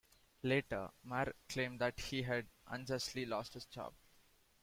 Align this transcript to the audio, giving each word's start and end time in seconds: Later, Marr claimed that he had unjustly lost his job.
Later, 0.41 0.89
Marr 1.03 1.31
claimed 1.47 1.77
that 1.79 1.99
he 1.99 2.23
had 2.23 2.47
unjustly 2.65 3.23
lost 3.23 3.53
his 3.53 3.65
job. 3.67 3.93